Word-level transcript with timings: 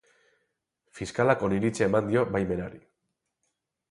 Fiskalak 0.99 1.43
oniritzia 1.49 1.89
eman 1.91 2.09
dio 2.11 2.25
baimenari. 2.37 2.83